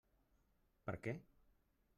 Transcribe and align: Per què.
Per 0.87 0.97
què. 1.05 1.15